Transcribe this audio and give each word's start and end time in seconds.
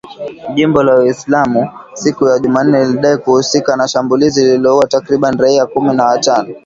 Jimbo 0.55 0.83
la 0.83 0.95
Uislamu 0.95 1.69
siku 1.93 2.27
ya 2.27 2.39
Jumanne 2.39 2.85
lilidai 2.85 3.17
kuhusika 3.17 3.75
na 3.75 3.87
shambulizi 3.87 4.43
lililoua 4.45 4.87
takribani 4.87 5.37
raia 5.37 5.65
kumi 5.65 5.93
na 5.93 6.05
watano. 6.05 6.53